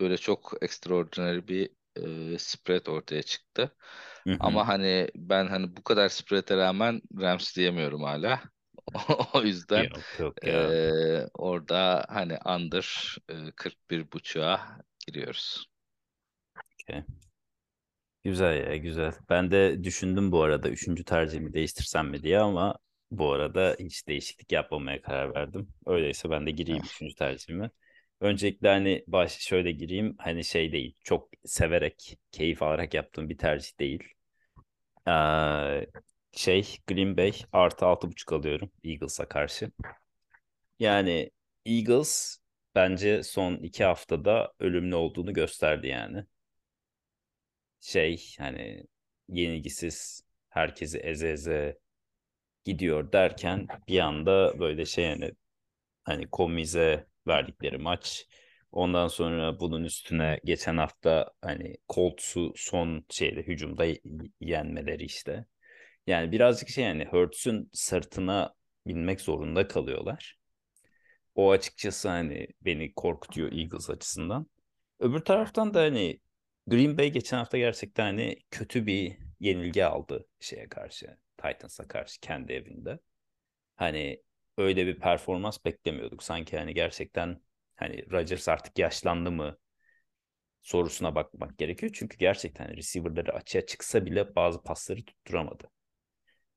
[0.00, 1.70] böyle çok extraordinary bir
[2.34, 3.76] e, spread ortaya çıktı.
[4.26, 4.38] Hı hı.
[4.40, 8.40] Ama hani ben hani bu kadar spread'e rağmen Rams diyemiyorum hala.
[9.34, 10.72] O yüzden Yok yok ya.
[10.72, 15.66] e, orada hani under e, 41 buçuğa giriyoruz.
[16.72, 17.04] Okey.
[18.24, 19.12] Güzel ya güzel.
[19.30, 22.78] Ben de düşündüm bu arada üçüncü tercihimi değiştirsem mi diye ama
[23.10, 25.68] bu arada hiç değişiklik yapmamaya karar verdim.
[25.86, 27.70] Öyleyse ben de gireyim üçüncü tercihimi.
[28.20, 33.78] Öncelikle hani baş şöyle gireyim hani şey değil çok severek keyif alarak yaptığım bir tercih
[33.80, 34.04] değil.
[35.08, 35.86] Ee,
[36.32, 39.70] şey Green Bay artı altı buçuk alıyorum Eagles'a karşı.
[40.78, 41.30] Yani
[41.66, 42.38] Eagles
[42.74, 46.24] bence son iki haftada ölümlü olduğunu gösterdi yani
[47.80, 48.84] şey hani
[49.28, 51.78] yenilgisiz herkesi eze eze
[52.66, 55.32] gidiyor derken bir anda böyle şey yani
[56.04, 58.26] hani komize verdikleri maç
[58.72, 63.86] ondan sonra bunun üstüne geçen hafta hani Colts'u son şeyde hücumda
[64.40, 65.46] yenmeleri işte.
[66.06, 68.54] Yani birazcık şey yani Hurts'un sırtına
[68.86, 70.38] binmek zorunda kalıyorlar.
[71.34, 74.46] O açıkçası hani beni korkutuyor Eagles açısından.
[75.00, 76.20] Öbür taraftan da hani
[76.66, 81.18] Green Bay geçen hafta gerçekten hani kötü bir yenilgi aldı şeye karşı.
[81.36, 82.98] Titans'a karşı kendi evinde.
[83.76, 84.22] Hani
[84.58, 86.22] öyle bir performans beklemiyorduk.
[86.22, 87.42] Sanki hani gerçekten
[87.76, 89.58] hani Rodgers artık yaşlandı mı
[90.62, 91.92] sorusuna bakmak gerekiyor.
[91.94, 95.70] Çünkü gerçekten receiver'ları açığa çıksa bile bazı pasları tutturamadı.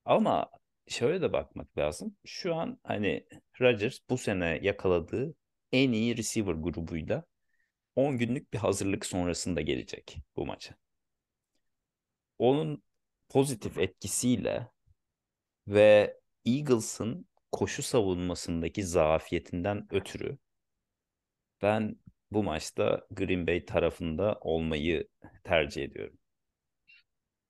[0.05, 0.49] Ama
[0.87, 2.17] şöyle de bakmak lazım.
[2.25, 3.27] Şu an hani
[3.61, 5.35] Rodgers bu sene yakaladığı
[5.71, 7.23] en iyi receiver grubuyla
[7.95, 10.75] 10 günlük bir hazırlık sonrasında gelecek bu maça.
[12.39, 12.83] Onun
[13.29, 14.67] pozitif etkisiyle
[15.67, 20.37] ve Eagles'ın koşu savunmasındaki zafiyetinden ötürü
[21.61, 21.95] ben
[22.31, 25.07] bu maçta Green Bay tarafında olmayı
[25.43, 26.17] tercih ediyorum.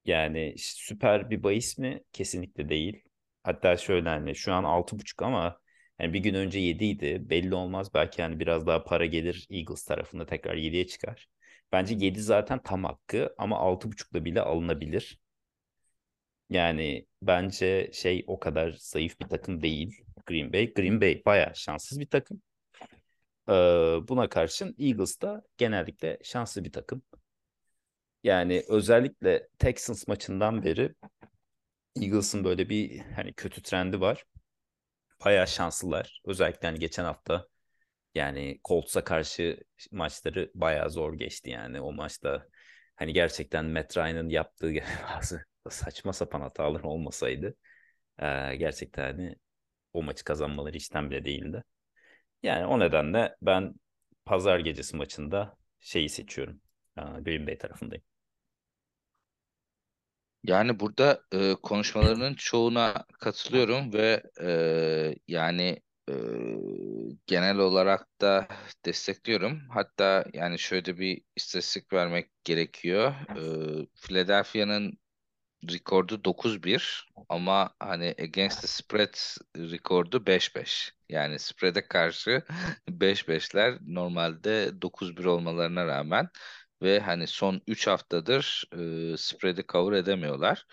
[0.06, 2.04] Yani süper bir bahis mi?
[2.14, 3.04] Kesinlikle değil.
[3.44, 5.60] Hatta şöyle hani şu an 6.5 ama
[6.00, 7.30] yani bir gün önce 7 idi.
[7.30, 7.94] Belli olmaz.
[7.94, 11.28] Belki yani biraz daha para gelir Eagles tarafında tekrar 7'ye çıkar.
[11.72, 15.20] Bence 7 zaten tam hakkı ama 6.5'da bile alınabilir.
[16.50, 20.74] Yani bence şey o kadar zayıf bir takım değil Green Bay.
[20.74, 22.42] Green Bay bayağı şanssız bir takım.
[23.50, 23.54] Ee,
[24.08, 27.02] buna karşın Eagles da genellikle şanslı bir takım.
[28.24, 30.96] Yani özellikle Texans maçından beri
[32.02, 34.26] Eagles'ın böyle bir hani kötü trendi var.
[35.26, 36.22] Bayağı şanslılar.
[36.26, 37.48] Özellikle hani geçen hafta
[38.16, 39.60] yani Colts'a karşı
[39.92, 41.82] maçları bayağı zor geçti yani.
[41.82, 42.48] O maçta
[42.96, 44.74] hani gerçekten Matt Ryan'ın yaptığı
[45.16, 47.56] bazı saçma sapan hatalar olmasaydı
[48.20, 49.36] e, gerçekten hani
[49.94, 51.64] o maçı kazanmaları işten bile değildi.
[52.44, 53.74] Yani o nedenle ben
[54.26, 56.62] pazar gecesi maçında şeyi seçiyorum.
[56.98, 58.04] Green Bay tarafındayım.
[60.44, 66.14] Yani burada e, konuşmalarının çoğuna katılıyorum ve e, yani e,
[67.28, 68.48] genel olarak da
[68.86, 69.62] destekliyorum.
[69.70, 73.14] Hatta yani şöyle bir istatistik vermek gerekiyor.
[73.84, 75.00] E, Philadelphia'nın
[75.64, 79.16] rekordu 9-1 ama hani against the spread
[79.72, 80.94] rekordu 5-5.
[81.10, 82.44] Yani spread'e karşı
[82.90, 86.30] 5-5'ler normalde 9-1 olmalarına rağmen
[86.82, 88.66] ve hani son 3 haftadır
[89.14, 90.66] e, spread'i cover edemiyorlar.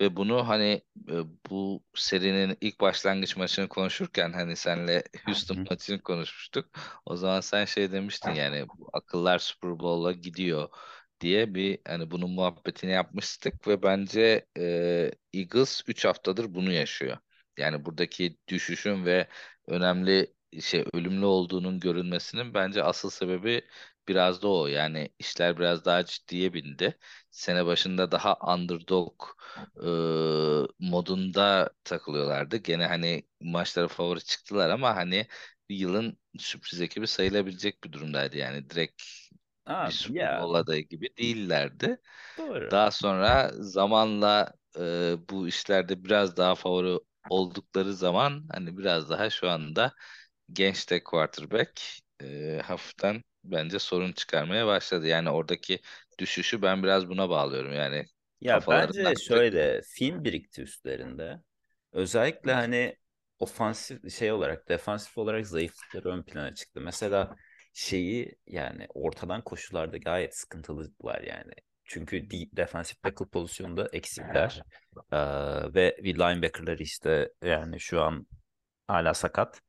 [0.00, 1.14] Ve bunu hani e,
[1.50, 6.70] bu serinin ilk başlangıç maçını konuşurken hani senle Houston maçını konuşmuştuk.
[7.06, 10.68] O zaman sen şey demiştin yani akıllar Super Bowl'a gidiyor
[11.20, 17.18] diye bir hani bunun muhabbetini yapmıştık ve bence e, Eagles 3 haftadır bunu yaşıyor.
[17.56, 19.28] Yani buradaki düşüşün ve
[19.66, 23.62] önemli şey ölümlü olduğunun görünmesinin bence asıl sebebi
[24.08, 24.66] biraz da o.
[24.66, 26.98] Yani işler biraz daha ciddiye bindi.
[27.30, 29.22] Sene başında daha underdog
[29.82, 29.86] e,
[30.78, 32.56] modunda takılıyorlardı.
[32.56, 35.26] Gene hani maçlara favori çıktılar ama hani
[35.68, 38.36] yılın sürpriz ekibi sayılabilecek bir durumdaydı.
[38.36, 39.02] Yani direkt
[39.68, 41.98] Abi, bir ya adayı gibi değillerdi.
[42.38, 42.72] doğru.
[42.72, 49.50] Daha sonra zamanla e, bu işlerde biraz daha favori oldukları zaman hani biraz daha şu
[49.50, 49.94] anda
[50.52, 51.82] genç de quarterback
[52.22, 55.06] e, hafiften bence sorun çıkarmaya başladı.
[55.06, 55.80] Yani oradaki
[56.18, 57.72] düşüşü ben biraz buna bağlıyorum.
[57.74, 58.06] Yani
[58.40, 61.40] Ya bence şöyle film birikti üstlerinde.
[61.92, 62.96] Özellikle hani
[63.38, 66.80] ofansif şey olarak defansif olarak zayıflıkları ön plana çıktı.
[66.80, 67.36] Mesela
[67.78, 71.52] şeyi yani ortadan koşularda gayet sıkıntılılar yani.
[71.84, 74.62] Çünkü de- defensif tackle pozisyonda eksikler.
[75.12, 75.16] Ee,
[75.74, 78.26] ve linebacker'ları işte yani şu an
[78.88, 79.62] hala sakat.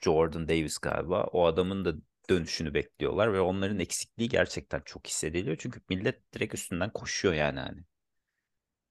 [0.00, 1.24] Jordan Davis galiba.
[1.24, 1.94] O adamın da
[2.30, 5.56] dönüşünü bekliyorlar ve onların eksikliği gerçekten çok hissediliyor.
[5.60, 7.80] Çünkü millet direkt üstünden koşuyor yani hani.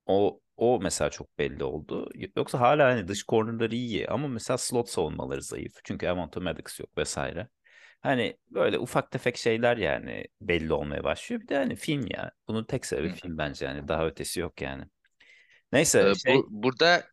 [0.06, 2.10] O o mesela çok belli oldu.
[2.36, 5.74] Yoksa hala hani dış cornerları iyi ama mesela slot savunmaları zayıf.
[5.84, 7.48] Çünkü Avonte Maddox yok vesaire.
[8.02, 11.42] Hani böyle ufak tefek şeyler yani belli olmaya başlıyor.
[11.42, 12.32] Bir de hani film ya.
[12.48, 13.88] Bunun tek sebebi film bence yani.
[13.88, 14.84] Daha ötesi yok yani.
[15.74, 17.04] Neyse e, şey bu burada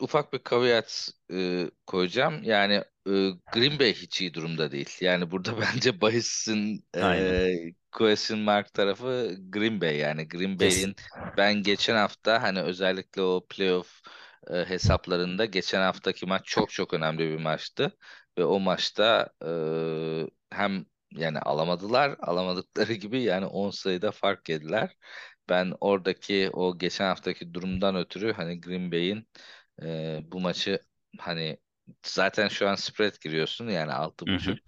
[0.00, 2.42] ufak bir caveat e, koyacağım.
[2.42, 2.74] Yani
[3.06, 3.12] e,
[3.52, 4.96] Green Bay hiç iyi durumda değil.
[5.00, 7.56] Yani burada bence bahisin e,
[7.92, 9.96] question mark tarafı Green Bay.
[9.96, 10.94] Yani Green Bay'in
[11.36, 14.02] ben geçen hafta hani özellikle o playoff
[14.50, 17.96] e, hesaplarında geçen haftaki maç çok çok önemli bir maçtı.
[18.38, 24.96] Ve o maçta e, hem yani alamadılar alamadıkları gibi yani 10 sayıda fark yediler.
[25.48, 29.28] Ben oradaki o geçen haftaki durumdan ötürü hani Green Bay'in
[29.82, 30.80] ee, bu maçı
[31.18, 31.58] hani
[32.06, 34.56] zaten şu an spread giriyorsun yani altı Hı hı.
[34.56, 34.60] buçuk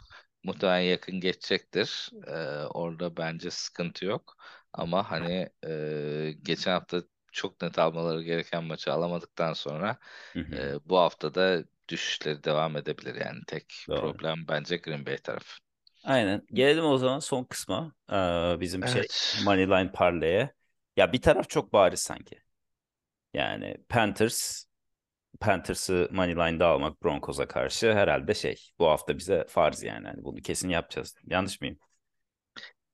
[0.44, 2.10] muhtemelen yakın geçecektir.
[2.26, 2.32] Ee,
[2.66, 4.36] orada bence sıkıntı yok.
[4.72, 9.98] Ama hani e, geçen hafta çok net almaları gereken maçı alamadıktan sonra
[10.34, 10.56] Hı hı.
[10.56, 13.14] e, bu haftada düşüşleri devam edebilir.
[13.14, 14.14] Yani tek Doğru.
[14.14, 15.58] problem bence Green Bay tarafı.
[16.02, 16.42] Aynen.
[16.52, 17.92] Gelelim o zaman son kısma.
[18.12, 19.32] Ee, bizim şey Evet.
[19.32, 20.54] Moneyline Parlay'e.
[20.96, 22.42] Ya bir taraf çok bariz sanki.
[23.34, 24.64] Yani Panthers
[25.40, 30.08] Panthers'ı Moneyline'da almak Broncos'a karşı herhalde şey bu hafta bize farz yani.
[30.08, 31.16] Hani bunu kesin yapacağız.
[31.26, 31.78] Yanlış mıyım?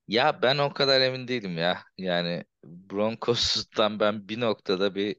[0.08, 1.82] Ya ben o kadar emin değilim ya.
[1.98, 5.16] Yani Broncos'tan ben bir noktada bir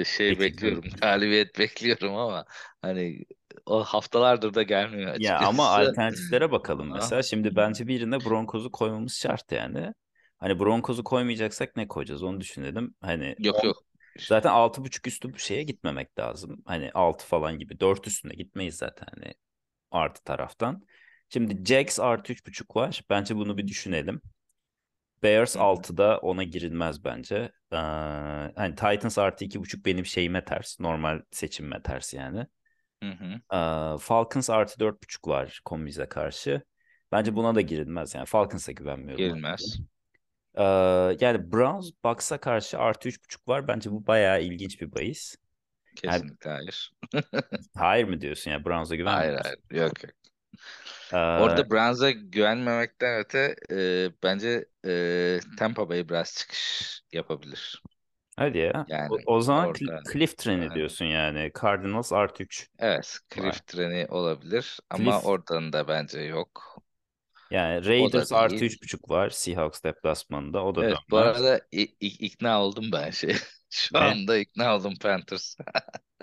[0.00, 0.38] e, şey Çekildim.
[0.38, 0.84] bekliyorum.
[1.00, 2.44] Galibiyet bekliyorum ama
[2.82, 3.24] hani
[3.66, 5.70] o haftalardır da gelmiyor Ya ama açıkçası.
[5.70, 7.22] alternatiflere bakalım Ama mesela.
[7.22, 9.94] Şimdi bence birine Broncos'u koymamız şart yani.
[10.38, 12.94] Hani Broncos'u koymayacaksak ne koyacağız onu düşünelim.
[13.00, 13.84] Hani yok yok.
[14.28, 16.62] Zaten 6.5 üstü bu şeye gitmemek lazım.
[16.66, 17.80] Hani 6 falan gibi.
[17.80, 19.34] 4 üstüne gitmeyiz zaten hani
[19.92, 20.86] artı taraftan.
[21.30, 23.02] Şimdi Jags artı 3.5 var.
[23.10, 24.22] Bence bunu bir düşünelim.
[25.22, 25.62] Bears Hı hı.
[25.62, 27.52] 6'da ona girilmez bence.
[27.72, 27.76] Ee,
[28.56, 30.80] hani Titans artı 2.5 benim şeyime ters.
[30.80, 32.46] Normal seçimime ters yani.
[33.02, 33.56] Hı hı.
[33.56, 36.62] Ee, Falcons artı 4.5 var Combis'e karşı.
[37.12, 38.14] Bence buna da girilmez.
[38.14, 39.24] Yani Falcons'a güvenmiyorum.
[39.24, 39.78] Girilmez.
[40.54, 40.62] Ee,
[41.20, 43.68] yani Browns Bucks'a karşı artı 3.5 var.
[43.68, 45.36] Bence bu bayağı ilginç bir bahis.
[46.02, 46.92] Yani, Kesinlikle hayır.
[47.76, 48.64] hayır mı diyorsun ya?
[48.64, 49.82] Browns'a güvenmiyor Hayır hayır.
[49.82, 50.12] Yok yok.
[51.12, 57.82] Ee, Orada Browns'a güvenmemekten öte e, bence e, Tampa Bay biraz çıkış yapabilir.
[58.36, 58.86] hadi ya.
[58.86, 60.74] Yani O, o zaman orada Cl- Cliff treni Aha.
[60.74, 61.52] diyorsun yani.
[61.62, 63.60] Cardinals artı 3 evet var.
[63.60, 66.82] Cliff treni olabilir ama Cliff oradan da bence yok.
[67.50, 68.64] yani Raiders artı değil.
[68.64, 70.64] 3.5 var Seahawks deplasmanında.
[70.64, 71.60] O da Evet bu arada
[72.00, 73.36] ikna oldum ben şey.
[73.70, 73.98] Şu Ne?
[73.98, 75.56] anda ikna oldum Panthers.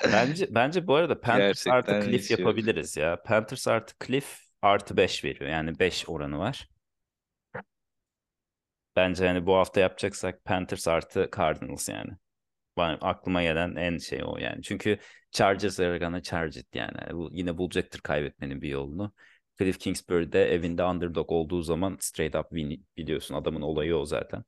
[0.06, 2.56] Bence bence bu arada Panthers artı Gerçekten Cliff hiç yok.
[2.56, 3.22] yapabiliriz ya.
[3.24, 5.50] Panthers artı Cliff artı 5 veriyor.
[5.50, 6.70] Yani 5 oranı var.
[8.96, 12.12] Bence hani bu hafta yapacaksak Panthers artı Cardinals yani.
[12.78, 14.64] Bana aklıma gelen en şey o yani.
[14.64, 14.98] Çünkü
[15.32, 16.98] Chargers are gonna charge it yani.
[17.14, 19.14] Bu, yine bulacaktır kaybetmenin bir yolunu.
[19.60, 24.44] Cliff Kingsbury'de evinde underdog olduğu zaman straight up win biliyorsun adamın olayı o zaten.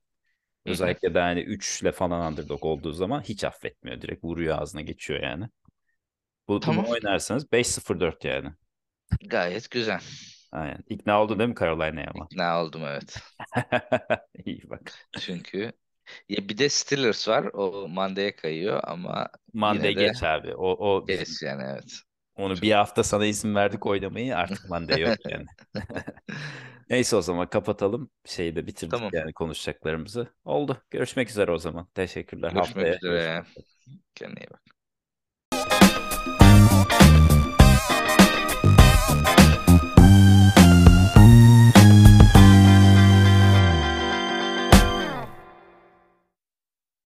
[0.65, 4.01] Özellikle de hani 3 ile falan underdog olduğu zaman hiç affetmiyor.
[4.01, 5.45] Direkt vuruyor ağzına geçiyor yani.
[6.47, 6.86] Bu, bunu Tamam.
[6.86, 8.53] oynarsanız 5-0-4 yani.
[9.29, 10.01] Gayet güzel.
[10.51, 10.83] Aynen.
[10.89, 12.29] İkna oldu değil mi Carolina'ya ama?
[12.31, 13.17] İkna oldum evet.
[14.45, 14.93] İyi bak.
[15.17, 15.71] Çünkü
[16.29, 17.43] ya bir de Steelers var.
[17.53, 20.55] O Monday'e kayıyor ama Monday de geç abi.
[20.55, 22.01] O, o geç yani evet.
[22.35, 25.45] onu Çok- bir hafta sana izin verdik oynamayı artık Monday yok yani.
[26.89, 28.09] Neyse o zaman kapatalım.
[28.25, 29.11] Şeyi de bitirdik Tamam.
[29.13, 30.33] yani konuşacaklarımızı.
[30.45, 30.83] Oldu.
[30.91, 31.87] Görüşmek üzere o zaman.
[31.95, 32.51] Teşekkürler.
[32.51, 33.11] Görüşmek Haftaya üzere.
[33.11, 33.67] görüşmek üzere.
[34.15, 34.76] Kendine iyi bak.